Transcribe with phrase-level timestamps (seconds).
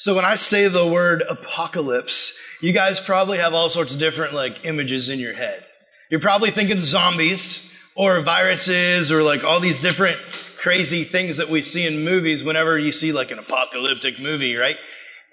[0.00, 4.32] So when I say the word apocalypse, you guys probably have all sorts of different
[4.32, 5.64] like images in your head.
[6.08, 7.60] You're probably thinking zombies
[7.96, 10.20] or viruses or like all these different
[10.56, 14.76] crazy things that we see in movies whenever you see like an apocalyptic movie, right?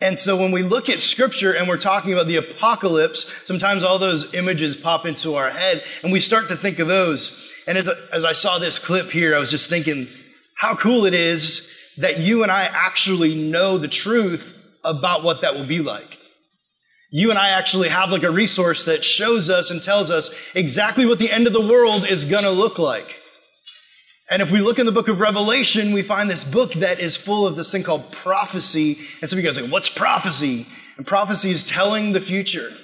[0.01, 3.99] And so when we look at scripture and we're talking about the apocalypse, sometimes all
[3.99, 7.39] those images pop into our head and we start to think of those.
[7.67, 10.07] And as, as I saw this clip here, I was just thinking
[10.55, 14.53] how cool it is that you and I actually know the truth
[14.85, 16.17] about what that will be like.
[17.11, 21.05] You and I actually have like a resource that shows us and tells us exactly
[21.05, 23.15] what the end of the world is going to look like.
[24.29, 27.15] And if we look in the book of Revelation, we find this book that is
[27.15, 28.99] full of this thing called prophecy.
[29.21, 30.67] And you guys are like, what's prophecy?
[30.97, 32.75] And prophecy is telling the future.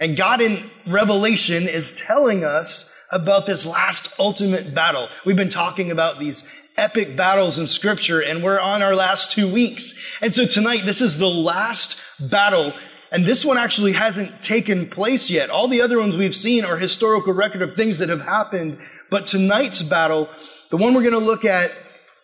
[0.00, 5.08] And God in Revelation is telling us about this last ultimate battle.
[5.26, 6.42] We've been talking about these
[6.76, 9.94] epic battles in scripture and we're on our last two weeks.
[10.20, 12.72] And so tonight, this is the last battle.
[13.10, 15.50] And this one actually hasn't taken place yet.
[15.50, 18.78] All the other ones we've seen are historical record of things that have happened.
[19.10, 20.30] But tonight's battle,
[20.70, 21.72] the one we're going to look at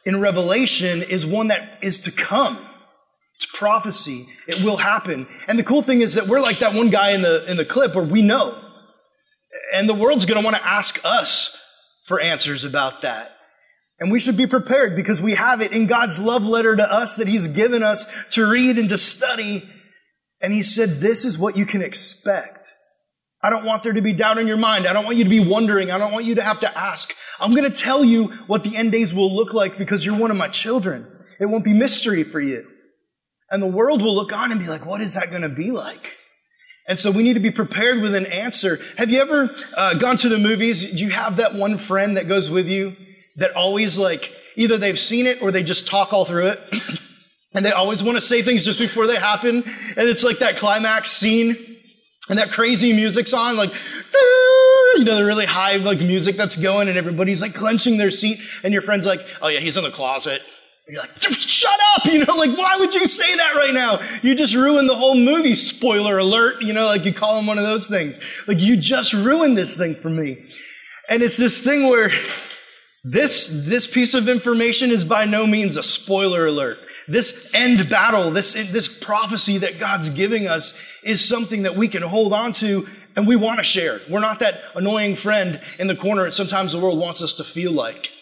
[0.07, 2.59] in Revelation is one that is to come.
[3.35, 4.27] It's prophecy.
[4.49, 5.29] It will happen.
[5.47, 7.65] And the cool thing is that we're like that one guy in the, in the
[7.65, 8.59] clip where we know.
[9.75, 11.57] And the world's going to want to ask us
[12.07, 13.33] for answers about that.
[14.01, 17.17] And we should be prepared because we have it in God's love letter to us
[17.17, 19.69] that He's given us to read and to study.
[20.41, 22.75] And He said, this is what you can expect.
[23.43, 24.87] I don't want there to be doubt in your mind.
[24.87, 25.91] I don't want you to be wondering.
[25.91, 27.15] I don't want you to have to ask.
[27.39, 30.31] I'm going to tell you what the end days will look like because you're one
[30.31, 31.07] of my children.
[31.41, 32.67] It won't be mystery for you.
[33.51, 35.71] And the world will look on and be like, what is that going to be
[35.71, 36.15] like?
[36.89, 38.81] And so we need to be prepared with an answer.
[38.97, 40.81] Have you ever uh, gone to the movies?
[40.91, 42.97] Do you have that one friend that goes with you?
[43.39, 46.61] That always like either they've seen it or they just talk all through it.
[47.55, 49.65] and they always want to say things just before they happen.
[49.65, 51.57] And it's like that climax scene
[52.29, 53.73] and that crazy music's on, like,
[54.97, 58.41] you know, the really high like music that's going and everybody's like clenching their seat.
[58.63, 60.43] And your friend's like, oh yeah, he's in the closet.
[60.87, 62.07] And you're like, shut up!
[62.07, 64.01] You know, like, why would you say that right now?
[64.23, 65.55] You just ruined the whole movie.
[65.55, 66.63] Spoiler alert.
[66.63, 68.19] You know, like you call him one of those things.
[68.47, 70.39] Like, you just ruined this thing for me.
[71.11, 72.11] And it's this thing where
[73.11, 76.79] this, this piece of information is by no means a spoiler alert.
[77.07, 82.03] This end battle, this, this prophecy that God's giving us is something that we can
[82.03, 82.87] hold on to
[83.17, 84.03] and we want to share.
[84.11, 87.45] We're not that annoying friend in the corner that sometimes the world wants us to
[87.45, 88.13] feel like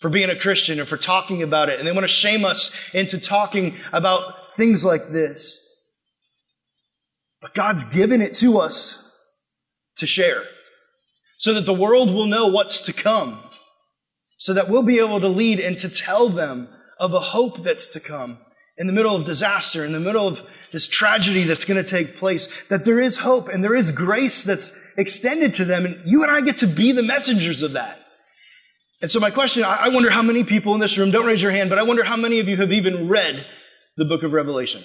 [0.00, 1.78] for being a Christian and for talking about it.
[1.78, 5.58] And they want to shame us into talking about things like this.
[7.42, 9.02] But God's given it to us
[9.98, 10.44] to share
[11.36, 13.42] so that the world will know what's to come
[14.36, 17.92] so that we'll be able to lead and to tell them of a hope that's
[17.94, 18.38] to come
[18.78, 20.40] in the middle of disaster, in the middle of
[20.72, 24.42] this tragedy that's going to take place, that there is hope and there is grace
[24.42, 25.86] that's extended to them.
[25.86, 27.98] And you and I get to be the messengers of that.
[29.00, 31.52] And so my question, I wonder how many people in this room, don't raise your
[31.52, 33.46] hand, but I wonder how many of you have even read
[33.96, 34.82] the book of Revelation.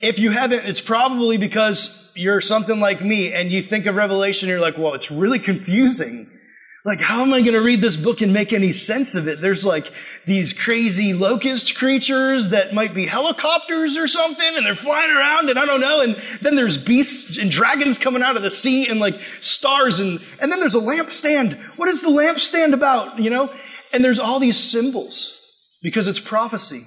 [0.00, 4.48] If you haven't, it's probably because you're something like me and you think of Revelation,
[4.48, 6.26] you're like, well, it's really confusing.
[6.84, 9.40] Like, how am I going to read this book and make any sense of it?
[9.40, 9.90] There's like
[10.26, 15.58] these crazy locust creatures that might be helicopters or something, and they're flying around, and
[15.58, 16.00] I don't know.
[16.00, 20.20] And then there's beasts and dragons coming out of the sea, and like stars, and
[20.40, 21.58] and then there's a lampstand.
[21.78, 23.18] What is the lampstand about?
[23.18, 23.50] You know?
[23.94, 25.40] And there's all these symbols
[25.82, 26.84] because it's prophecy.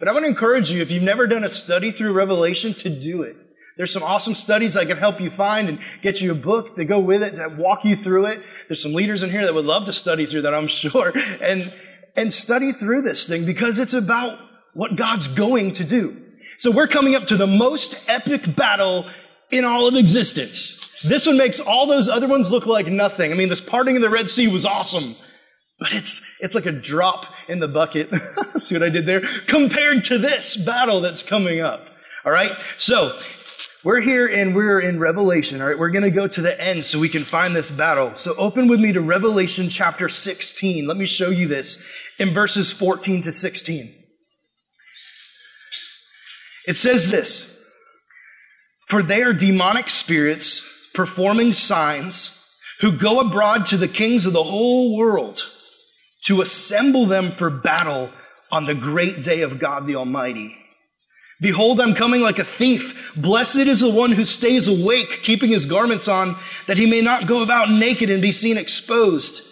[0.00, 2.90] But I want to encourage you, if you've never done a study through Revelation, to
[2.90, 3.36] do it.
[3.76, 6.84] There's some awesome studies I can help you find and get you a book to
[6.84, 8.42] go with it, to walk you through it.
[8.68, 11.12] There's some leaders in here that would love to study through that, I'm sure.
[11.40, 11.72] And,
[12.16, 14.38] and study through this thing because it's about
[14.72, 16.16] what God's going to do.
[16.58, 19.06] So we're coming up to the most epic battle
[19.50, 20.90] in all of existence.
[21.04, 23.30] This one makes all those other ones look like nothing.
[23.30, 25.16] I mean, this parting of the Red Sea was awesome,
[25.78, 28.14] but it's, it's like a drop in the bucket.
[28.56, 29.20] See what I did there?
[29.46, 31.86] Compared to this battle that's coming up.
[32.24, 32.52] All right.
[32.78, 33.18] So
[33.86, 35.78] we're here and we're in Revelation, all right?
[35.78, 38.16] We're going to go to the end so we can find this battle.
[38.16, 40.88] So open with me to Revelation chapter 16.
[40.88, 41.80] Let me show you this
[42.18, 43.94] in verses 14 to 16.
[46.66, 47.64] It says this
[48.88, 52.36] For they are demonic spirits performing signs
[52.80, 55.42] who go abroad to the kings of the whole world
[56.24, 58.10] to assemble them for battle
[58.50, 60.65] on the great day of God the Almighty.
[61.40, 63.12] Behold, I'm coming like a thief.
[63.16, 66.36] Blessed is the one who stays awake, keeping his garments on,
[66.66, 69.42] that he may not go about naked and be seen exposed.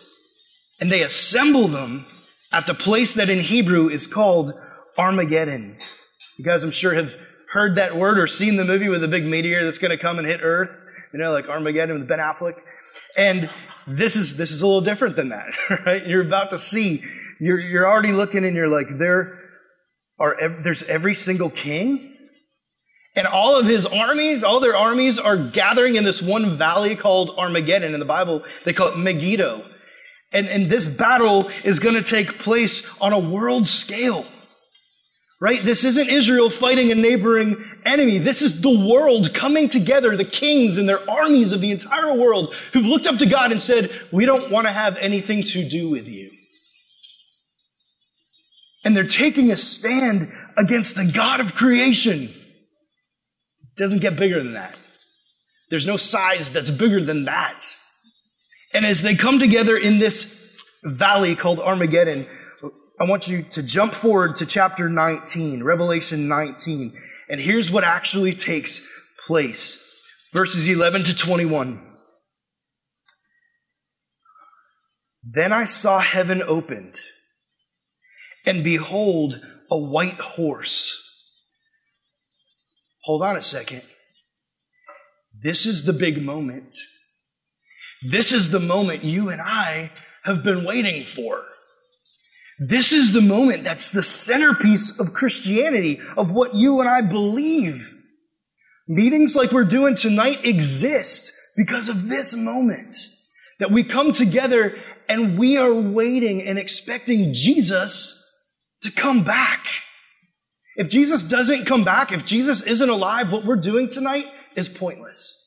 [0.81, 2.07] And they assemble them
[2.53, 4.53] at the place that in Hebrew is called
[4.97, 5.77] Armageddon.
[6.39, 7.17] You guys, I'm sure, have
[7.53, 10.19] heard that word or seen the movie with the big meteor that's going to come
[10.19, 12.59] and hit Earth, you know, like Armageddon with Ben Affleck.
[13.17, 13.51] And
[13.87, 15.47] this is, this is a little different than that,
[15.87, 16.07] right?
[16.07, 17.05] You're about to see,
[17.39, 19.44] you're, you're already looking and you're like, there
[20.19, 22.15] are, there's every single king
[23.17, 27.31] and all of his armies, all their armies are gathering in this one valley called
[27.39, 27.95] Armageddon.
[27.95, 29.65] In the Bible, they call it Megiddo.
[30.33, 34.27] And, and this battle is going to take place on a world scale.
[35.41, 35.65] Right?
[35.65, 38.19] This isn't Israel fighting a neighboring enemy.
[38.19, 42.55] This is the world coming together, the kings and their armies of the entire world
[42.73, 45.89] who've looked up to God and said, we don't want to have anything to do
[45.91, 46.31] with you.
[48.85, 52.25] And they're taking a stand against the God of creation.
[52.25, 54.77] It doesn't get bigger than that.
[55.71, 57.65] There's no size that's bigger than that.
[58.75, 60.33] And as they come together in this
[60.83, 62.27] valley called Armageddon,
[63.01, 66.93] I want you to jump forward to chapter 19, Revelation 19.
[67.29, 68.87] And here's what actually takes
[69.27, 69.79] place.
[70.33, 71.81] Verses 11 to 21.
[75.25, 76.97] Then I saw heaven opened,
[78.45, 81.01] and behold, a white horse.
[83.05, 83.83] Hold on a second.
[85.43, 86.75] This is the big moment.
[88.09, 89.91] This is the moment you and I
[90.25, 91.45] have been waiting for.
[92.59, 97.93] This is the moment that's the centerpiece of Christianity, of what you and I believe.
[98.87, 102.95] Meetings like we're doing tonight exist because of this moment
[103.59, 104.77] that we come together
[105.09, 108.21] and we are waiting and expecting Jesus
[108.85, 109.67] to come back.
[110.77, 114.27] If Jesus doesn't come back, if Jesus isn't alive, what we're doing tonight
[114.57, 115.41] is pointless.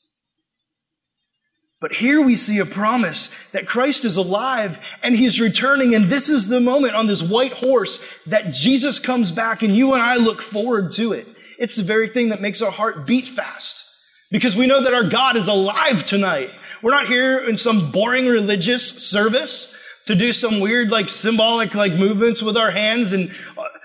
[1.79, 5.93] But here we see a promise that Christ is alive and he's returning.
[5.93, 9.93] And this is the moment on this white horse that Jesus comes back and you
[9.93, 11.27] and I look forward to it.
[11.59, 13.85] It's the very thing that makes our heart beat fast
[14.31, 16.49] because we know that our God is alive tonight.
[16.81, 19.75] We're not here in some boring religious service
[20.07, 23.13] to do some weird, like symbolic, like movements with our hands.
[23.13, 23.29] And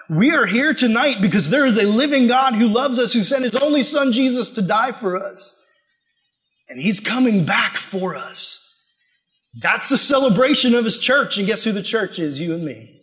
[0.09, 3.45] we are here tonight because there is a living God who loves us, who sent
[3.45, 5.59] his only son Jesus to die for us.
[6.69, 8.61] And he's coming back for us.
[9.61, 11.39] That's the celebration of his church.
[11.39, 12.41] And guess who the church is?
[12.41, 13.01] You and me.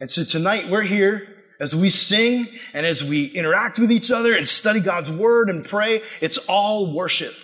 [0.00, 1.28] And so tonight we're here
[1.60, 5.64] as we sing and as we interact with each other and study God's word and
[5.64, 6.02] pray.
[6.20, 7.34] It's all worship.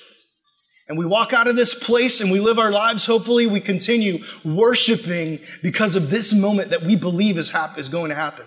[0.88, 3.05] And we walk out of this place and we live our lives.
[3.05, 8.08] Hopefully we continue worshiping because of this moment that we believe is, hap- is going
[8.08, 8.46] to happen.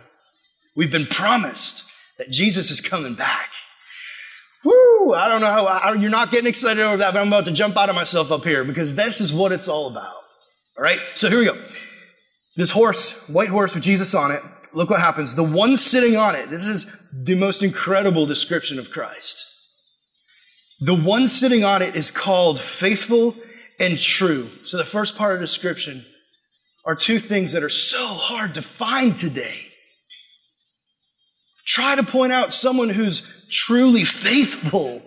[0.76, 1.84] We've been promised
[2.18, 3.50] that Jesus is coming back.
[4.64, 5.14] Woo!
[5.14, 7.52] I don't know how, I, you're not getting excited over that, but I'm about to
[7.52, 10.16] jump out of myself up here because this is what it's all about.
[10.78, 11.00] All right?
[11.14, 11.62] So here we go.
[12.58, 14.42] This horse, white horse with Jesus on it,
[14.74, 15.36] look what happens.
[15.36, 19.51] The one sitting on it, this is the most incredible description of Christ.
[20.82, 23.36] The one sitting on it is called faithful
[23.80, 24.50] and true.
[24.66, 26.06] So the first part of the description
[26.84, 29.68] are two things that are so hard to find today.
[31.66, 35.02] Try to point out someone who's truly faithful.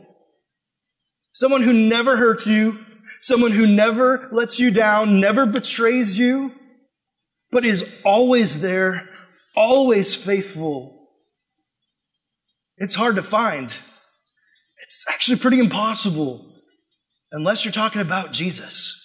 [1.32, 2.78] Someone who never hurts you.
[3.24, 6.52] Someone who never lets you down, never betrays you,
[7.50, 9.08] but is always there,
[9.56, 11.08] always faithful.
[12.76, 13.72] It's hard to find.
[14.84, 16.44] It's actually pretty impossible
[17.32, 19.00] unless you're talking about Jesus.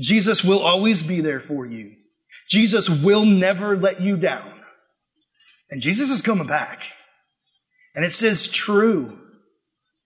[0.00, 1.92] Jesus will always be there for you.
[2.48, 4.52] Jesus will never let you down.
[5.70, 6.82] And Jesus is coming back.
[7.94, 9.18] And it says true.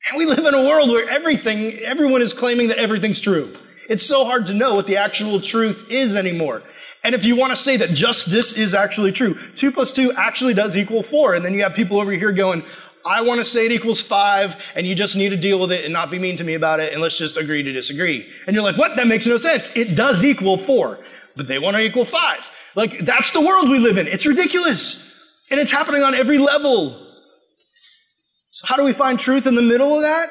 [0.08, 3.56] And we live in a world where everything, everyone is claiming that everything's true.
[3.88, 6.62] It's so hard to know what the actual truth is anymore.
[7.04, 10.12] And if you want to say that just this is actually true, two plus two
[10.12, 11.34] actually does equal four.
[11.34, 12.64] And then you have people over here going,
[13.06, 15.84] I want to say it equals five, and you just need to deal with it
[15.84, 18.28] and not be mean to me about it, and let's just agree to disagree.
[18.46, 18.96] And you're like, what?
[18.96, 19.70] That makes no sense.
[19.76, 20.98] It does equal four,
[21.36, 22.40] but they want to equal five.
[22.74, 24.08] Like, that's the world we live in.
[24.08, 25.02] It's ridiculous.
[25.50, 27.00] And it's happening on every level.
[28.50, 30.30] So, how do we find truth in the middle of that?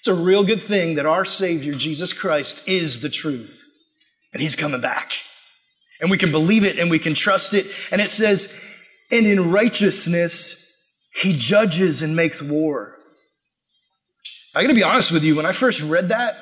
[0.00, 3.62] It's a real good thing that our Savior, Jesus Christ, is the truth.
[4.34, 5.12] And He's coming back.
[6.00, 7.66] And we can believe it and we can trust it.
[7.90, 8.54] And it says,
[9.10, 10.67] and in righteousness,
[11.20, 12.96] He judges and makes war.
[14.54, 16.36] I gotta be honest with you, when I first read that,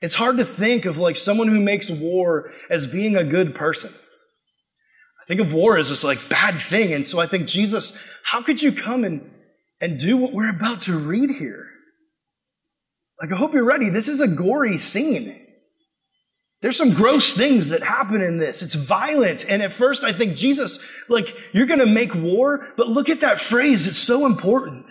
[0.00, 3.92] it's hard to think of like someone who makes war as being a good person.
[3.92, 6.92] I think of war as this like bad thing.
[6.92, 9.28] And so I think, Jesus, how could you come and,
[9.80, 11.66] and do what we're about to read here?
[13.20, 13.88] Like, I hope you're ready.
[13.88, 15.45] This is a gory scene.
[16.66, 18.60] There's some gross things that happen in this.
[18.60, 19.44] It's violent.
[19.48, 23.20] And at first I think Jesus, like, you're going to make war, but look at
[23.20, 23.86] that phrase.
[23.86, 24.90] It's so important.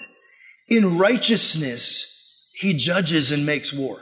[0.70, 2.08] In righteousness,
[2.62, 4.00] he judges and makes war.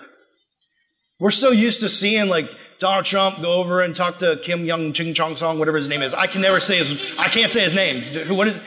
[1.19, 4.93] We're so used to seeing like Donald Trump go over and talk to Kim Young
[4.93, 6.13] Ching Chong Song, whatever his name is.
[6.13, 8.03] I can never say his, I can't say his name.
[8.37, 8.61] What is,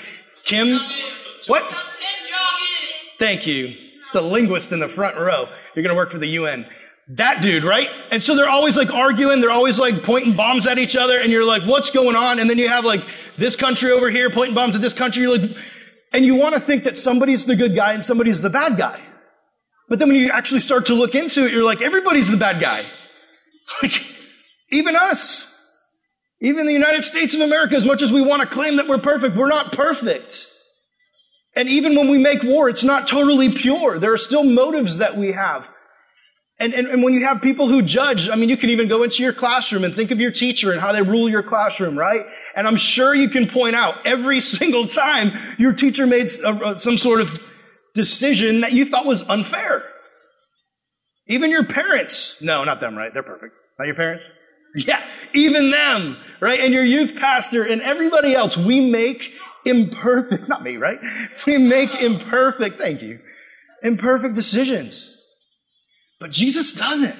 [0.45, 0.81] Kim?
[1.47, 1.63] What?
[3.21, 3.73] Thank you.
[4.07, 5.49] It's a linguist in the front row.
[5.77, 6.67] You're going to work for the UN.
[7.09, 7.89] That dude, right?
[8.11, 9.41] And so they're always like arguing.
[9.41, 11.19] They're always like pointing bombs at each other.
[11.19, 12.41] And you're like, what's going on?
[12.41, 13.03] And then you have like
[13.39, 15.23] this country over here pointing bombs at this country.
[15.23, 15.57] You're like,
[16.13, 19.01] and you want to think that somebody's the good guy and somebody's the bad guy.
[19.89, 22.61] But then when you actually start to look into it, you're like, everybody's the bad
[22.61, 22.87] guy.
[23.83, 24.01] Like,
[24.71, 25.53] even us.
[26.41, 28.99] Even the United States of America, as much as we want to claim that we're
[28.99, 30.47] perfect, we're not perfect.
[31.57, 33.99] And even when we make war, it's not totally pure.
[33.99, 35.69] There are still motives that we have.
[36.59, 39.03] And, and, and, when you have people who judge, I mean, you can even go
[39.03, 42.25] into your classroom and think of your teacher and how they rule your classroom, right?
[42.55, 46.79] And I'm sure you can point out every single time your teacher made uh, uh,
[46.79, 47.53] some sort of
[47.95, 49.85] decision that you thought was unfair.
[51.27, 52.41] Even your parents.
[52.41, 53.13] No, not them, right?
[53.13, 53.57] They're perfect.
[53.79, 54.25] Not your parents?
[54.79, 56.61] Yeah, even them, right?
[56.61, 58.59] And your youth pastor and everybody else.
[58.59, 59.33] We make
[59.65, 60.99] imperfect, not me, right?
[61.47, 63.21] We make imperfect, thank you,
[63.83, 65.16] imperfect decisions.
[66.19, 67.17] But Jesus doesn't.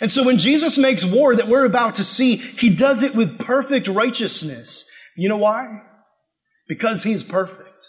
[0.00, 3.38] And so when Jesus makes war that we're about to see, he does it with
[3.38, 4.84] perfect righteousness.
[5.16, 5.82] You know why?
[6.68, 7.88] Because he's perfect.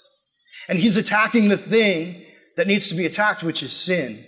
[0.67, 2.23] And he's attacking the thing
[2.57, 4.25] that needs to be attacked, which is sin.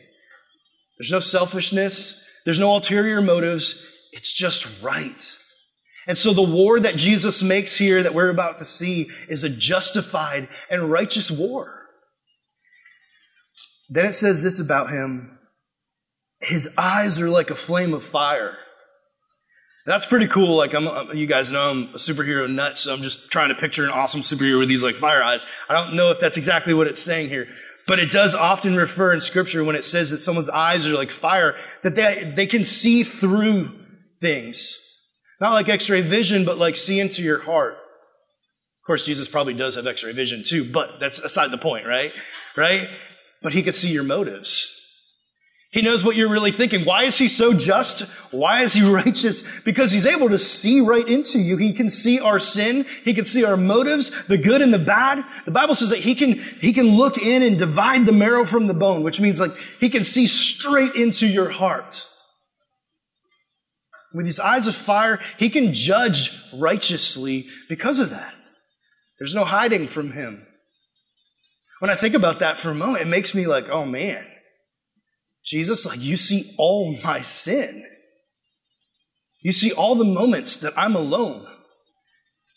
[0.98, 2.20] There's no selfishness.
[2.46, 3.84] There's no ulterior motives.
[4.12, 5.36] It's just right.
[6.08, 9.50] And so the war that Jesus makes here that we're about to see is a
[9.50, 11.86] justified and righteous war.
[13.90, 15.38] Then it says this about him
[16.42, 18.58] his eyes are like a flame of fire.
[19.86, 20.58] That's pretty cool.
[20.58, 23.84] Like I'm, you guys know I'm a superhero nut, so I'm just trying to picture
[23.84, 25.46] an awesome superhero with these like fire eyes.
[25.70, 27.48] I don't know if that's exactly what it's saying here,
[27.88, 31.12] but it does often refer in scripture when it says that someone's eyes are like
[31.12, 33.72] fire, that they, they can see through
[34.20, 34.78] things.
[35.40, 37.74] Not like x-ray vision, but like see into your heart.
[37.74, 42.12] Of course, Jesus probably does have x-ray vision too, but that's aside the point, right?
[42.56, 42.88] Right?
[43.42, 44.78] But he could see your motives.
[45.72, 46.84] He knows what you're really thinking.
[46.84, 48.02] Why is he so just?
[48.32, 49.44] Why is he righteous?
[49.62, 51.56] Because he's able to see right into you.
[51.56, 52.86] He can see our sin.
[53.06, 55.24] He can see our motives, the good and the bad.
[55.46, 58.68] The Bible says that he can, he can look in and divide the marrow from
[58.68, 62.06] the bone, which means like he can see straight into your heart.
[64.14, 68.34] With his eyes of fire, he can judge righteously because of that.
[69.20, 70.46] There's no hiding from him.
[71.80, 74.22] When I think about that for a moment, it makes me like, oh man,
[75.46, 77.86] Jesus, like, you see all my sin.
[79.42, 81.48] You see all the moments that I'm alone.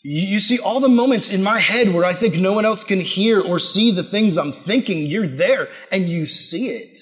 [0.03, 3.01] You see all the moments in my head where I think no one else can
[3.01, 5.07] hear or see the things I'm thinking.
[5.07, 6.99] You're there and you see it.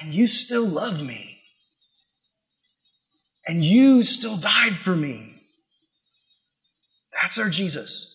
[0.00, 1.40] And you still love me.
[3.44, 5.34] And you still died for me.
[7.20, 8.08] That's our Jesus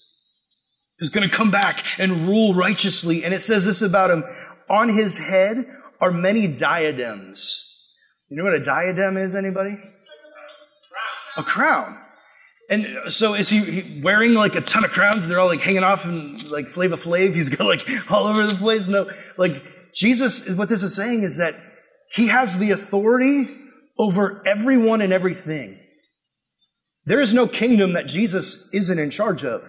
[0.99, 3.23] who's going to come back and rule righteously.
[3.23, 4.23] And it says this about him
[4.69, 5.65] on his head
[5.99, 7.63] are many diadems.
[8.29, 9.77] You know what a diadem is, anybody?
[11.37, 11.97] A crown.
[12.69, 15.27] And so is he, wearing like a ton of crowns?
[15.27, 17.33] They're all like hanging off and like Flavor Flav.
[17.33, 18.87] He's got like all over the place.
[18.87, 19.63] No, like
[19.93, 21.55] Jesus, what this is saying is that
[22.11, 23.47] he has the authority
[23.97, 25.79] over everyone and everything.
[27.05, 29.61] There is no kingdom that Jesus isn't in charge of.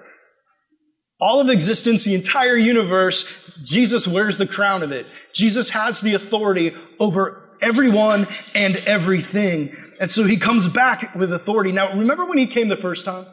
[1.20, 3.24] All of existence, the entire universe,
[3.64, 5.06] Jesus wears the crown of it.
[5.34, 9.74] Jesus has the authority over everyone and everything.
[10.00, 11.72] And so he comes back with authority.
[11.72, 13.26] Now, remember when he came the first time?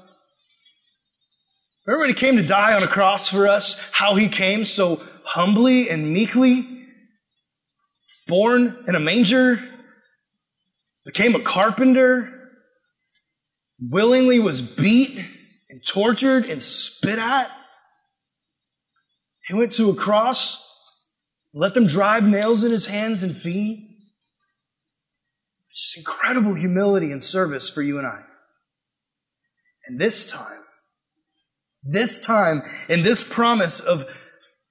[1.86, 3.80] Remember when he came to die on a cross for us?
[3.92, 6.68] How he came so humbly and meekly?
[8.28, 9.62] Born in a manger?
[11.06, 12.32] Became a carpenter?
[13.80, 15.24] Willingly was beat
[15.70, 17.52] and tortured and spit at?
[19.48, 20.65] He went to a cross,
[21.56, 23.90] let them drive nails in his hands and feet.
[25.72, 28.22] Just incredible humility and service for you and I.
[29.88, 30.62] And this time,
[31.82, 34.06] this time, in this promise of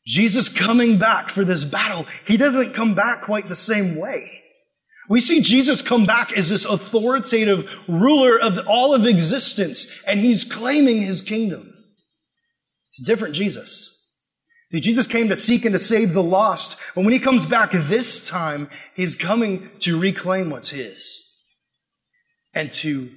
[0.06, 4.42] Jesus coming back for this battle, he doesn't come back quite the same way.
[5.08, 10.44] We see Jesus come back as this authoritative ruler of all of existence, and he's
[10.44, 11.72] claiming his kingdom.
[12.88, 14.03] It's a different Jesus.
[14.74, 17.70] See, Jesus came to seek and to save the lost, but when he comes back
[17.70, 21.22] this time, he's coming to reclaim what's his.
[22.52, 23.08] and to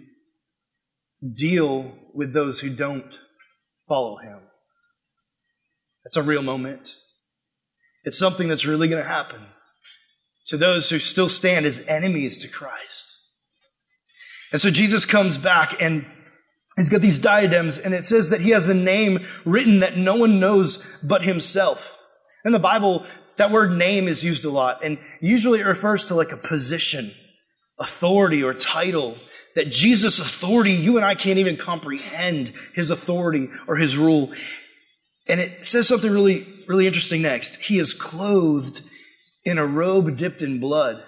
[1.33, 3.19] deal with those who don't
[3.87, 4.37] follow him.
[6.05, 6.95] It's a real moment.
[8.03, 9.41] It's something that's really going to happen
[10.49, 13.15] to those who still stand as enemies to Christ.
[14.51, 16.05] And so Jesus comes back and
[16.77, 20.15] he's got these diadems and it says that he has a name written that no
[20.15, 21.97] one knows but himself.
[22.45, 23.05] In the Bible,
[23.37, 27.11] that word name is used a lot and usually it refers to like a position,
[27.79, 29.17] authority or title
[29.57, 34.31] that Jesus' authority, you and I can't even comprehend his authority or his rule.
[35.27, 37.55] And it says something really, really interesting next.
[37.63, 38.81] He is clothed
[39.43, 41.03] in a robe dipped in blood.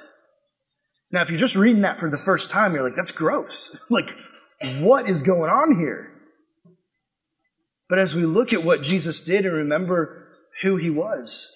[1.11, 3.79] Now, if you're just reading that for the first time, you're like, that's gross.
[3.91, 4.15] like,
[4.61, 6.13] what is going on here?
[7.87, 10.27] But as we look at what Jesus did and remember
[10.61, 11.49] who he was,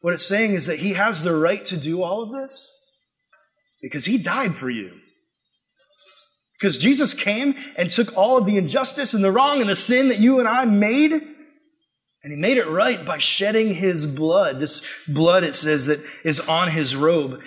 [0.00, 2.70] what it's saying is that he has the right to do all of this
[3.82, 4.92] because he died for you.
[6.58, 10.08] Because Jesus came and took all of the injustice and the wrong and the sin
[10.08, 14.60] that you and I made, and he made it right by shedding his blood.
[14.60, 17.42] This blood, it says, that is on his robe.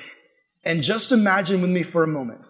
[0.63, 2.41] And just imagine with me for a moment.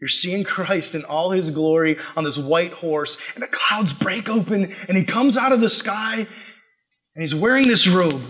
[0.00, 4.28] You're seeing Christ in all his glory on this white horse, and the clouds break
[4.28, 8.22] open, and he comes out of the sky, and he's wearing this robe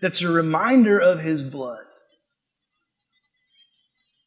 [0.00, 1.84] that's a reminder of his blood.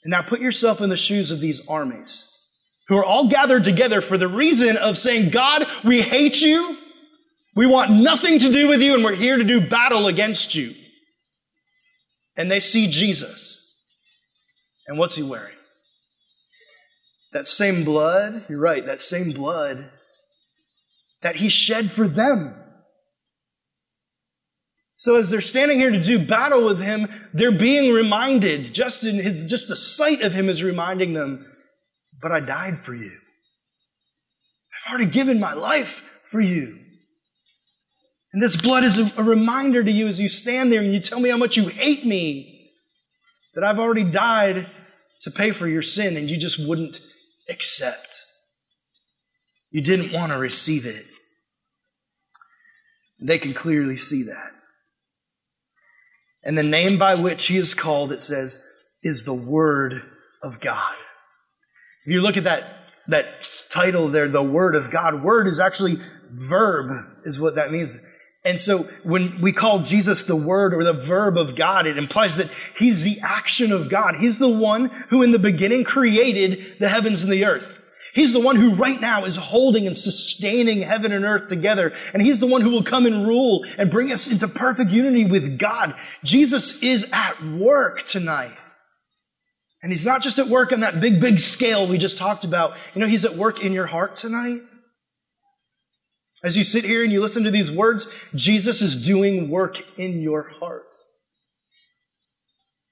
[0.04, 2.26] And now put yourself in the shoes of these armies
[2.88, 6.78] who are all gathered together for the reason of saying, God, we hate you.
[7.56, 10.76] We want nothing to do with you and we're here to do battle against you.
[12.38, 13.60] And they see Jesus.
[14.88, 15.56] And what's he wearing?
[17.36, 19.90] That same blood, you're right, that same blood
[21.22, 22.56] that he shed for them.
[24.96, 29.18] So as they're standing here to do battle with him, they're being reminded, just in
[29.18, 31.46] his, just the sight of him is reminding them,
[32.22, 33.20] but I died for you.
[34.74, 36.80] I've already given my life for you.
[38.32, 41.02] And this blood is a, a reminder to you as you stand there and you
[41.02, 42.72] tell me how much you hate me,
[43.56, 44.68] that I've already died
[45.24, 47.02] to pay for your sin and you just wouldn't
[47.50, 48.22] accept.
[49.72, 51.06] You didn't want to receive it.
[53.20, 54.52] They can clearly see that.
[56.44, 58.64] And the name by which he is called, it says,
[59.02, 60.02] is the Word
[60.42, 60.96] of God.
[62.06, 62.64] If you look at that,
[63.08, 63.26] that
[63.70, 65.98] title there, the Word of God, word is actually
[66.32, 66.92] verb,
[67.24, 68.00] is what that means.
[68.46, 72.38] And so when we call Jesus the Word or the verb of God, it implies
[72.38, 74.16] that He's the action of God.
[74.18, 77.76] He's the one who in the beginning created the heavens and the earth.
[78.14, 81.92] He's the one who right now is holding and sustaining heaven and earth together.
[82.14, 85.26] And He's the one who will come and rule and bring us into perfect unity
[85.26, 85.96] with God.
[86.24, 88.56] Jesus is at work tonight.
[89.82, 92.74] And He's not just at work on that big, big scale we just talked about.
[92.94, 94.62] You know, He's at work in your heart tonight.
[96.46, 100.22] As you sit here and you listen to these words, Jesus is doing work in
[100.22, 100.84] your heart.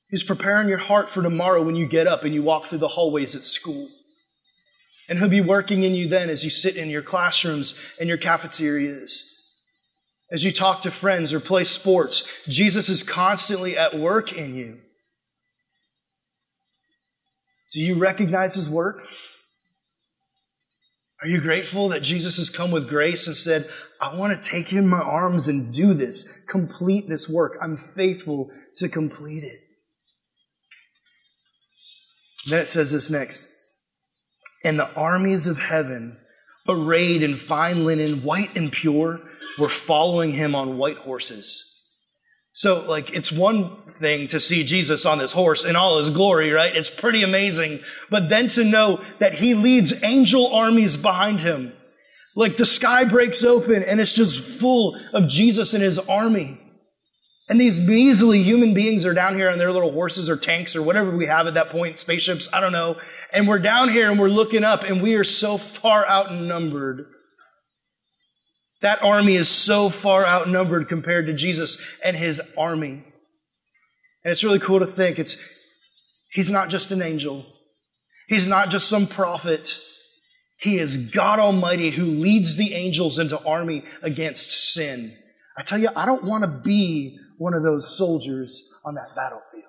[0.09, 2.87] He's preparing your heart for tomorrow when you get up and you walk through the
[2.87, 3.89] hallways at school.
[5.07, 8.17] And He'll be working in you then as you sit in your classrooms and your
[8.17, 9.23] cafeterias.
[10.31, 14.79] As you talk to friends or play sports, Jesus is constantly at work in you.
[17.71, 19.03] Do you recognize His work?
[21.23, 23.69] Are you grateful that Jesus has come with grace and said,
[24.01, 27.57] I want to take in my arms and do this, complete this work.
[27.61, 29.61] I'm faithful to complete it.
[32.47, 33.47] Then it says this next
[34.63, 36.17] and the armies of heaven,
[36.67, 39.19] arrayed in fine linen, white and pure,
[39.59, 41.72] were following him on white horses.
[42.55, 46.51] So, like, it's one thing to see Jesus on this horse in all his glory,
[46.51, 46.75] right?
[46.75, 47.79] It's pretty amazing.
[48.11, 51.73] But then to know that he leads angel armies behind him.
[52.35, 56.59] Like, the sky breaks open and it's just full of Jesus and his army.
[57.49, 60.83] And these measly human beings are down here on their little horses or tanks or
[60.83, 62.97] whatever we have at that point, spaceships, I don't know.
[63.33, 67.07] And we're down here and we're looking up and we are so far outnumbered.
[68.83, 73.05] That army is so far outnumbered compared to Jesus and his army.
[74.23, 75.37] And it's really cool to think it's,
[76.33, 77.45] he's not just an angel.
[78.27, 79.79] He's not just some prophet.
[80.59, 85.17] He is God Almighty who leads the angels into army against sin.
[85.57, 89.63] I tell you, I don't want to be one of those soldiers on that battlefield.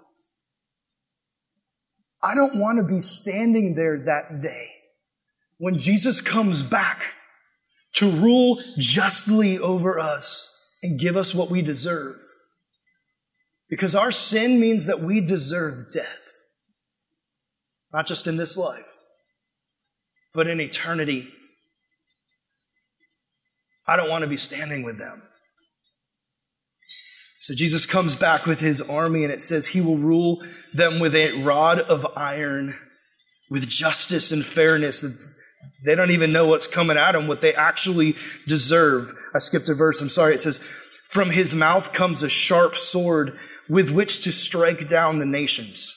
[2.20, 4.66] I don't want to be standing there that day
[5.58, 7.13] when Jesus comes back
[7.94, 10.50] to rule justly over us
[10.82, 12.16] and give us what we deserve.
[13.68, 16.18] Because our sin means that we deserve death.
[17.92, 18.92] Not just in this life,
[20.34, 21.28] but in eternity,
[23.86, 25.22] I don't want to be standing with them.
[27.38, 31.14] So Jesus comes back with his army, and it says he will rule them with
[31.14, 32.74] a rod of iron,
[33.50, 35.04] with justice and fairness.
[35.84, 39.12] They don't even know what's coming at them, what they actually deserve.
[39.34, 40.34] I skipped a verse, I'm sorry.
[40.34, 45.26] It says, From his mouth comes a sharp sword with which to strike down the
[45.26, 45.94] nations.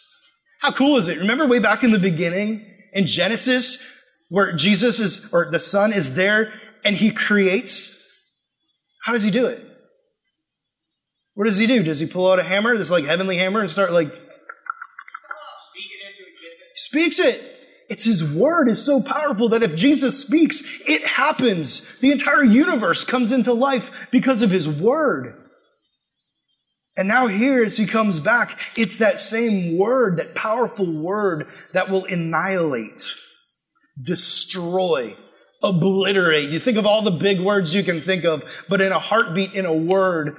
[0.62, 1.20] How cool is it?
[1.20, 3.78] Remember way back in the beginning in Genesis,
[4.30, 6.54] where Jesus is, or the Son is there
[6.84, 7.94] and he creates?
[9.04, 9.64] How does he do it?
[11.36, 11.84] What does he do?
[11.84, 14.12] Does he pull out a hammer, this like heavenly hammer, and start like
[16.76, 17.57] speaks it?
[17.90, 21.82] It's his word is so powerful that if Jesus speaks, it happens.
[22.02, 25.36] The entire universe comes into life because of his word.
[26.98, 31.90] And now here, as he comes back, it's that same word, that powerful word that
[31.90, 33.14] will annihilate,
[34.02, 35.16] destroy,
[35.64, 36.50] obliterate.
[36.50, 39.54] You think of all the big words you can think of, but in a heartbeat,
[39.54, 40.38] in a word,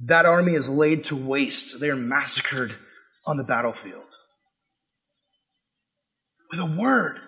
[0.00, 1.78] that army is laid to waste.
[1.78, 2.74] They are massacred
[3.26, 4.16] on the battlefield.
[6.50, 7.18] With a word.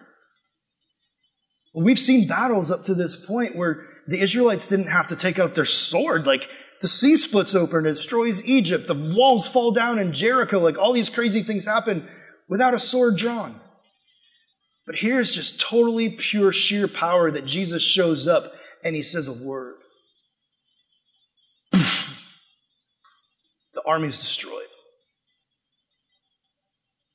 [1.74, 5.54] We've seen battles up to this point where the Israelites didn't have to take out
[5.54, 6.26] their sword.
[6.26, 6.48] Like
[6.80, 10.58] the sea splits open, it destroys Egypt, the walls fall down in Jericho.
[10.58, 12.08] Like all these crazy things happen
[12.48, 13.60] without a sword drawn.
[14.86, 19.32] But here's just totally pure, sheer power that Jesus shows up and he says a
[19.32, 19.74] word.
[21.72, 21.82] the
[23.86, 24.64] army's destroyed.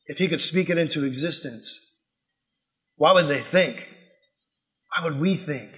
[0.05, 1.79] If he could speak it into existence,
[3.03, 3.85] why would they think?
[4.95, 5.69] Why would we think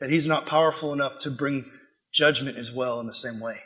[0.00, 1.66] that he's not powerful enough to bring
[2.14, 3.58] judgment as well in the same way?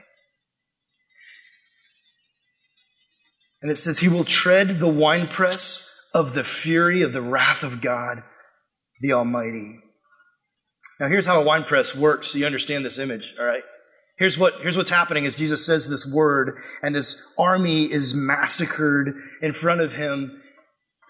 [3.62, 7.80] And it says, He will tread the winepress of the fury of the wrath of
[7.80, 8.24] God,
[9.00, 9.78] the Almighty.
[10.98, 13.62] Now, here's how a winepress works so you understand this image, all right?
[14.18, 19.14] Here's what, here's what's happening as Jesus says this word and this army is massacred
[19.42, 20.40] in front of him.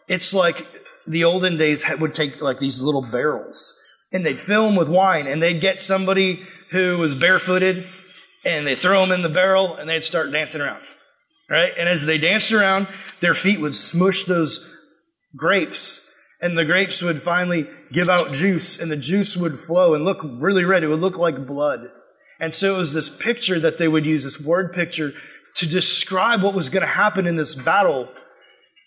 [0.08, 0.66] It's like
[1.06, 3.78] the olden days would take like these little barrels
[4.12, 7.86] and they'd fill them with wine and they'd get somebody who was barefooted
[8.44, 10.82] and they throw them in the barrel and they'd start dancing around.
[11.48, 11.72] Right?
[11.78, 12.86] And as they danced around,
[13.20, 14.70] their feet would smush those
[15.36, 16.00] grapes
[16.40, 20.20] and the grapes would finally give out juice and the juice would flow and look
[20.22, 20.84] really red.
[20.84, 21.88] It would look like blood.
[22.40, 25.14] And so it was this picture that they would use, this word picture,
[25.56, 28.08] to describe what was going to happen in this battle.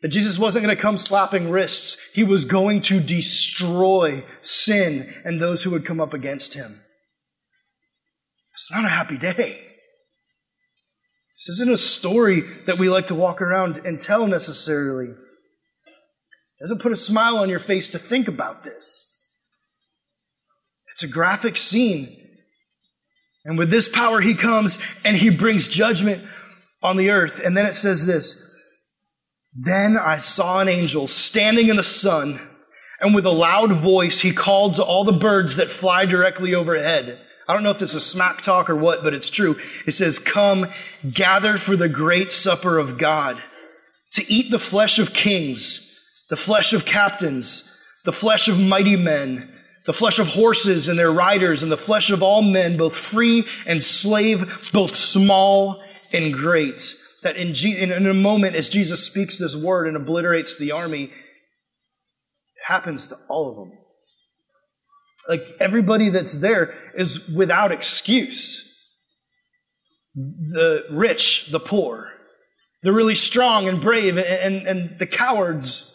[0.01, 1.97] That Jesus wasn't going to come slapping wrists.
[2.13, 6.81] He was going to destroy sin and those who would come up against him.
[8.53, 9.63] It's not a happy day.
[11.35, 15.07] This isn't a story that we like to walk around and tell necessarily.
[15.07, 19.03] It doesn't put a smile on your face to think about this.
[20.93, 22.27] It's a graphic scene
[23.47, 26.21] and with this power, he comes and he brings judgment
[26.83, 27.41] on the earth.
[27.43, 28.43] And then it says this
[29.57, 32.39] Then I saw an angel standing in the sun,
[33.01, 37.19] and with a loud voice, he called to all the birds that fly directly overhead.
[37.47, 39.55] I don't know if this is smack talk or what, but it's true.
[39.87, 40.67] It says, Come,
[41.11, 43.41] gather for the great supper of God,
[44.11, 47.63] to eat the flesh of kings, the flesh of captains,
[48.05, 49.53] the flesh of mighty men
[49.87, 53.45] the flesh of horses and their riders, and the flesh of all men, both free
[53.65, 56.93] and slave, both small and great.
[57.27, 61.11] That in, in, a moment, as Jesus speaks this word and obliterates the army, it
[62.65, 63.77] happens to all of them.
[65.27, 68.63] Like everybody that's there is without excuse.
[70.15, 72.13] The rich, the poor,
[72.81, 75.93] the really strong and brave, and, and, and the cowards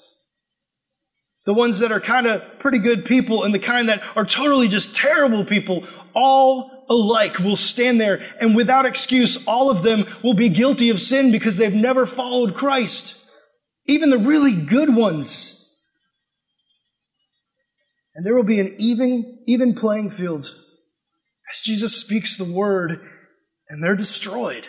[1.45, 4.68] the ones that are kind of pretty good people and the kind that are totally
[4.68, 10.35] just terrible people, all alike will stand there and without excuse, all of them will
[10.35, 13.17] be guilty of sin because they've never followed Christ.
[13.87, 15.59] Even the really good ones.
[18.15, 20.45] And there will be an even, even playing field
[21.53, 23.01] as Jesus speaks the word
[23.69, 24.67] and they're destroyed.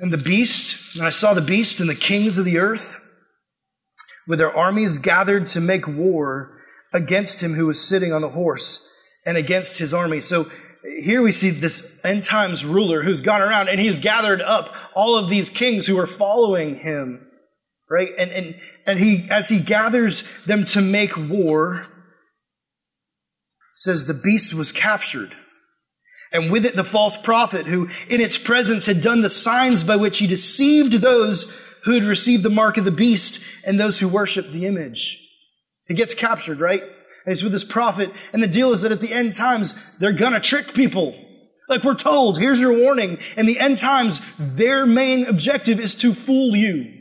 [0.00, 2.98] And the beast, and I saw the beast and the kings of the earth
[4.26, 6.58] with their armies gathered to make war
[6.92, 8.88] against him who was sitting on the horse
[9.24, 10.20] and against his army.
[10.20, 10.50] So
[11.02, 15.16] here we see this end times ruler who's gone around and he's gathered up all
[15.16, 17.26] of these kings who are following him,
[17.88, 18.10] right?
[18.18, 21.86] And, and, and he, as he gathers them to make war,
[23.76, 25.34] says the beast was captured
[26.32, 29.96] and with it the false prophet who in its presence had done the signs by
[29.96, 31.44] which he deceived those
[31.84, 35.18] who had received the mark of the beast and those who worshiped the image.
[35.86, 36.82] He gets captured, right?
[36.82, 38.10] And he's with this prophet.
[38.32, 41.14] And the deal is that at the end times, they're gonna trick people.
[41.68, 43.18] Like we're told, here's your warning.
[43.36, 46.92] In the end times, their main objective is to fool you,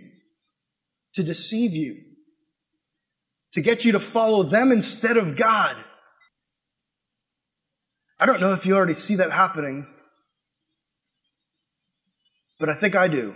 [1.14, 1.98] to deceive you,
[3.54, 5.76] to get you to follow them instead of God.
[8.20, 9.88] I don't know if you already see that happening,
[12.60, 13.34] but I think I do.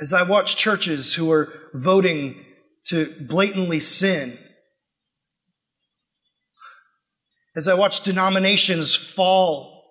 [0.00, 2.44] As I watch churches who are voting
[2.88, 4.38] to blatantly sin,
[7.56, 9.84] as I watch denominations fall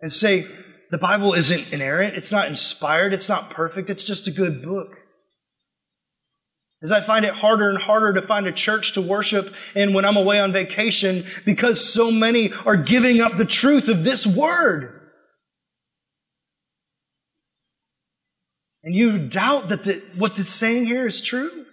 [0.00, 0.46] and say,
[0.90, 4.96] the Bible isn't inerrant, it's not inspired, it's not perfect, it's just a good book.
[6.82, 10.06] As I find it harder and harder to find a church to worship in when
[10.06, 14.99] I'm away on vacation because so many are giving up the truth of this word.
[18.82, 21.66] And you doubt that the, what this saying here is true?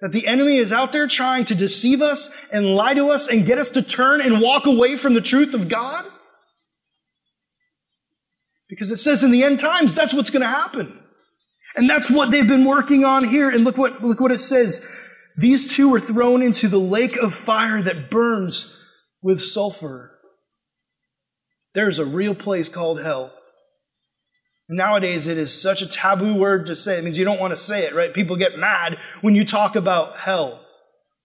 [0.00, 3.46] That the enemy is out there trying to deceive us and lie to us and
[3.46, 6.04] get us to turn and walk away from the truth of God?
[8.68, 11.00] Because it says in the end times, that's what's going to happen.
[11.76, 13.50] And that's what they've been working on here.
[13.50, 14.86] And look what, look what it says.
[15.36, 18.72] These two were thrown into the lake of fire that burns
[19.22, 20.12] with sulfur.
[21.72, 23.32] There's a real place called hell.
[24.68, 26.98] Nowadays, it is such a taboo word to say.
[26.98, 28.14] It means you don't want to say it, right?
[28.14, 30.60] People get mad when you talk about hell.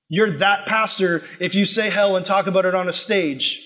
[0.09, 3.65] You're that pastor if you say hell and talk about it on a stage.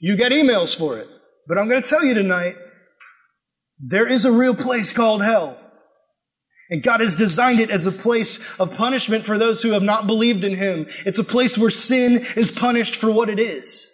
[0.00, 1.08] You get emails for it.
[1.46, 2.56] But I'm going to tell you tonight,
[3.78, 5.58] there is a real place called hell.
[6.70, 10.06] And God has designed it as a place of punishment for those who have not
[10.06, 10.86] believed in Him.
[11.04, 13.90] It's a place where sin is punished for what it is.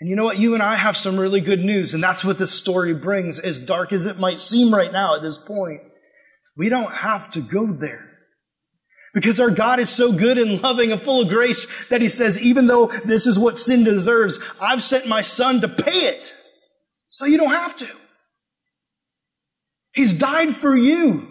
[0.00, 0.38] And you know what?
[0.38, 3.60] You and I have some really good news, and that's what this story brings, as
[3.60, 5.82] dark as it might seem right now at this point.
[6.56, 8.06] We don't have to go there.
[9.12, 12.40] Because our God is so good and loving and full of grace that He says,
[12.40, 16.34] even though this is what sin deserves, I've sent my Son to pay it.
[17.08, 17.88] So you don't have to.
[19.92, 21.26] He's died for you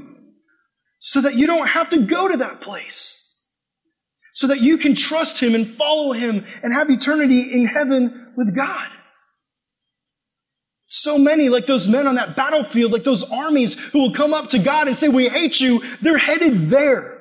[1.00, 3.19] so that you don't have to go to that place
[4.40, 8.56] so that you can trust Him and follow Him and have eternity in heaven with
[8.56, 8.90] God.
[10.88, 14.52] So many, like those men on that battlefield, like those armies who will come up
[14.52, 17.20] to God and say, We hate you, they're headed there.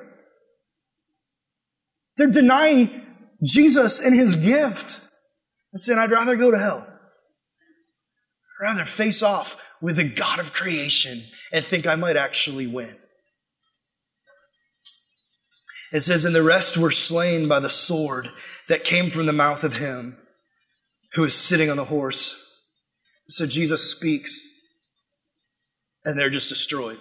[2.15, 3.05] They're denying
[3.43, 5.01] Jesus and His gift
[5.73, 6.87] and saying, I'd rather go to hell.
[8.61, 12.95] I'd rather face off with the God of creation and think I might actually win.
[15.91, 18.29] It says, And the rest were slain by the sword
[18.67, 20.17] that came from the mouth of him
[21.13, 22.35] who is sitting on the horse.
[23.29, 24.39] So Jesus speaks,
[26.03, 26.99] and they're just destroyed.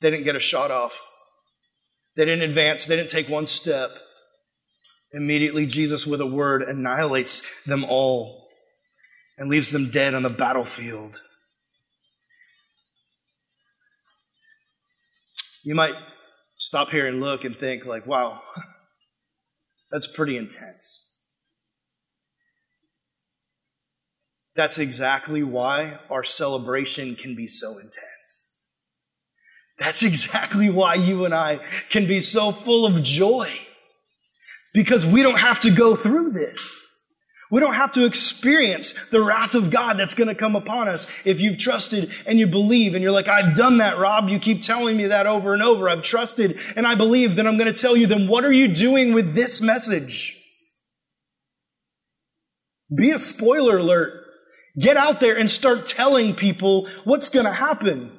[0.00, 0.98] They didn't get a shot off,
[2.16, 3.90] they didn't advance, they didn't take one step.
[5.14, 8.48] Immediately, Jesus, with a word, annihilates them all
[9.36, 11.20] and leaves them dead on the battlefield.
[15.64, 15.94] You might
[16.62, 18.40] stop here and look and think, like, wow,
[19.90, 21.08] that's pretty intense.
[24.54, 28.54] That's exactly why our celebration can be so intense.
[29.78, 31.58] That's exactly why you and I
[31.90, 33.50] can be so full of joy.
[34.72, 36.86] Because we don't have to go through this.
[37.52, 41.06] We don't have to experience the wrath of God that's going to come upon us
[41.26, 42.94] if you've trusted and you believe.
[42.94, 44.30] And you're like, I've done that, Rob.
[44.30, 45.86] You keep telling me that over and over.
[45.86, 47.34] I've trusted and I believe.
[47.36, 50.42] Then I'm going to tell you, then what are you doing with this message?
[52.96, 54.24] Be a spoiler alert.
[54.80, 58.12] Get out there and start telling people what's going to happen.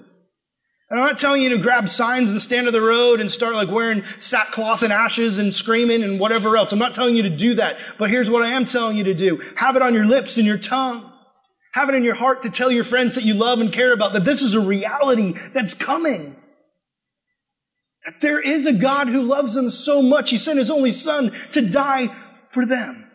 [0.90, 3.56] And I'm not telling you to grab signs and stand on the road and start
[3.56, 6.72] like wearing sackcloth and ashes and screaming and whatever else.
[6.72, 7.78] I'm not telling you to do that.
[7.98, 9.42] But here's what I am telling you to do.
[9.56, 11.10] Have it on your lips and your tongue.
[11.74, 14.14] Have it in your heart to tell your friends that you love and care about
[14.14, 16.36] that this is a reality that's coming.
[18.06, 20.30] That there is a God who loves them so much.
[20.30, 22.14] He sent his only son to die
[22.52, 23.10] for them.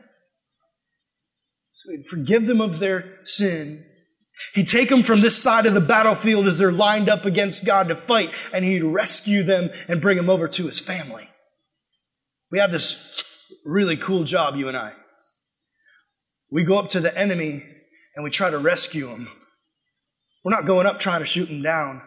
[1.70, 3.84] So he'd forgive them of their sin
[4.54, 7.88] He'd take them from this side of the battlefield as they're lined up against God
[7.88, 11.28] to fight, and he'd rescue them and bring them over to his family.
[12.50, 13.24] We have this
[13.64, 14.92] really cool job, you and I.
[16.50, 17.62] We go up to the enemy
[18.14, 19.28] and we try to rescue him.
[20.44, 22.00] We're not going up trying to shoot him down.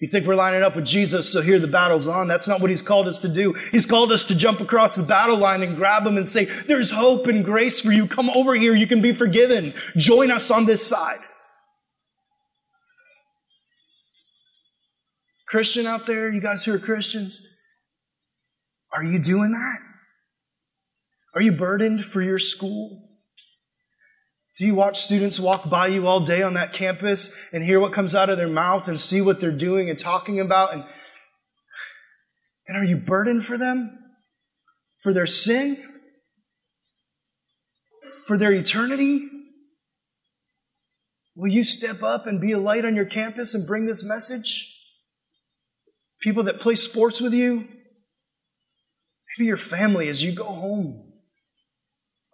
[0.00, 2.28] You think we're lining up with Jesus, so here the battle's on.
[2.28, 3.54] That's not what he's called us to do.
[3.72, 6.90] He's called us to jump across the battle line and grab him and say, there's
[6.90, 8.06] hope and grace for you.
[8.06, 8.74] Come over here.
[8.74, 9.74] You can be forgiven.
[9.96, 11.18] Join us on this side.
[15.50, 17.40] Christian out there, you guys who are Christians,
[18.92, 19.78] are you doing that?
[21.34, 23.04] Are you burdened for your school?
[24.58, 27.92] Do you watch students walk by you all day on that campus and hear what
[27.92, 30.74] comes out of their mouth and see what they're doing and talking about?
[30.74, 30.84] And,
[32.66, 33.96] and are you burdened for them?
[34.98, 35.82] For their sin?
[38.26, 39.28] For their eternity?
[41.36, 44.77] Will you step up and be a light on your campus and bring this message?
[46.20, 47.68] People that play sports with you?
[49.38, 51.04] Maybe your family as you go home.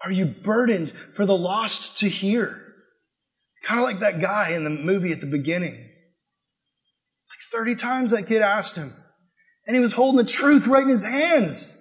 [0.02, 2.60] Are you burdened for the lost to hear?
[3.64, 5.74] Kind of like that guy in the movie at the beginning.
[5.74, 8.92] Like 30 times that kid asked him,
[9.66, 11.72] and he was holding the truth right in his hands.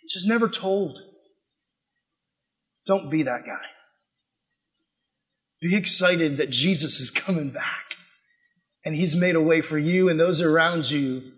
[0.00, 1.00] He just never told.
[2.86, 3.64] Don't be that guy.
[5.60, 7.94] Be excited that Jesus is coming back
[8.84, 11.32] and he's made a way for you and those around you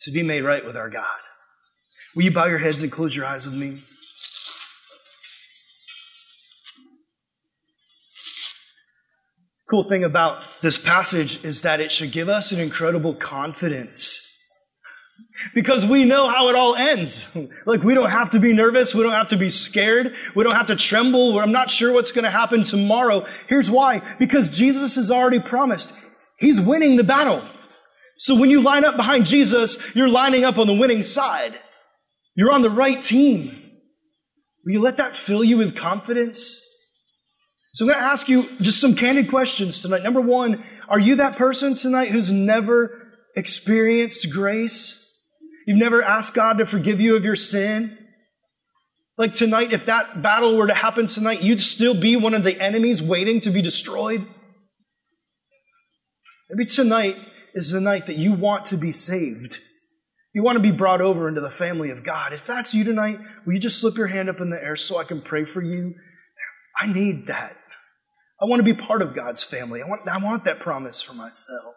[0.00, 1.04] to be made right with our God.
[2.14, 3.82] Will you bow your heads and close your eyes with me?
[9.68, 14.22] cool thing about this passage is that it should give us an incredible confidence.
[15.54, 17.26] Because we know how it all ends.
[17.66, 18.94] like, we don't have to be nervous.
[18.94, 20.14] We don't have to be scared.
[20.34, 21.38] We don't have to tremble.
[21.38, 23.26] I'm not sure what's going to happen tomorrow.
[23.48, 24.02] Here's why.
[24.18, 25.92] Because Jesus has already promised.
[26.38, 27.46] He's winning the battle.
[28.18, 31.58] So when you line up behind Jesus, you're lining up on the winning side.
[32.34, 33.48] You're on the right team.
[34.64, 36.60] Will you let that fill you with confidence?
[37.74, 40.02] So I'm going to ask you just some candid questions tonight.
[40.02, 44.98] Number one, are you that person tonight who's never experienced grace?
[45.66, 47.98] You've never asked God to forgive you of your sin?
[49.18, 52.60] Like tonight, if that battle were to happen tonight, you'd still be one of the
[52.60, 54.26] enemies waiting to be destroyed?
[56.50, 57.16] Maybe tonight
[57.54, 59.58] is the night that you want to be saved.
[60.34, 62.32] You want to be brought over into the family of God.
[62.32, 64.98] If that's you tonight, will you just slip your hand up in the air so
[64.98, 65.94] I can pray for you?
[66.78, 67.56] I need that.
[68.40, 69.80] I want to be part of God's family.
[69.82, 71.74] I want, I want that promise for myself.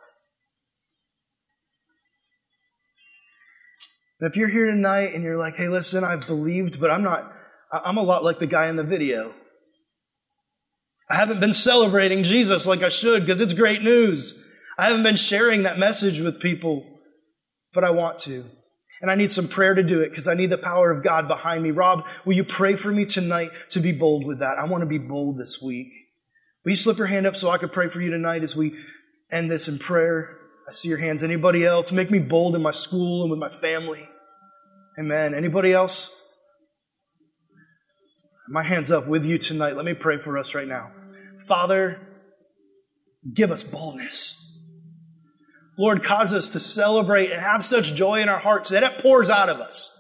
[4.20, 7.32] And if you're here tonight and you're like, hey, listen, I've believed, but I'm not,
[7.72, 9.34] I'm a lot like the guy in the video.
[11.10, 14.44] I haven't been celebrating Jesus like I should because it's great news.
[14.80, 16.86] I haven't been sharing that message with people,
[17.74, 18.46] but I want to.
[19.02, 21.28] And I need some prayer to do it because I need the power of God
[21.28, 21.72] behind me.
[21.72, 24.58] Rob, will you pray for me tonight to be bold with that?
[24.58, 25.90] I want to be bold this week.
[26.64, 28.74] Will you slip your hand up so I can pray for you tonight as we
[29.30, 30.38] end this in prayer?
[30.66, 31.24] I see your hands.
[31.24, 31.92] Anybody else?
[31.92, 34.08] Make me bold in my school and with my family.
[34.98, 35.34] Amen.
[35.34, 36.10] Anybody else?
[38.48, 39.76] My hand's up with you tonight.
[39.76, 40.94] Let me pray for us right now.
[41.38, 42.00] Father,
[43.34, 44.39] give us boldness.
[45.80, 49.30] Lord, cause us to celebrate and have such joy in our hearts that it pours
[49.30, 49.98] out of us.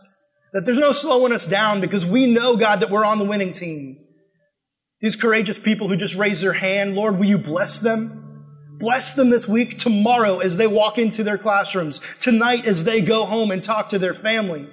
[0.51, 3.53] That there's no slowing us down because we know, God, that we're on the winning
[3.53, 3.97] team.
[4.99, 8.45] These courageous people who just raise their hand, Lord, will you bless them?
[8.77, 13.25] Bless them this week, tomorrow as they walk into their classrooms, tonight as they go
[13.25, 14.67] home and talk to their family,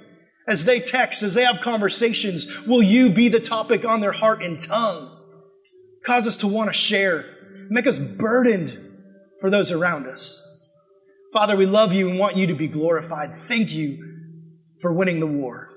[0.45, 2.47] as they text, as they have conversations.
[2.67, 5.13] Will you be the topic on their heart and tongue?
[6.05, 7.23] Cause us to want to share.
[7.69, 8.77] Make us burdened
[9.39, 10.43] for those around us.
[11.37, 13.43] Father, we love you and want you to be glorified.
[13.47, 14.03] Thank you
[14.81, 15.69] for winning the war.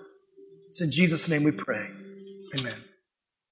[0.70, 1.86] It's in Jesus' name we pray.
[2.58, 2.89] Amen.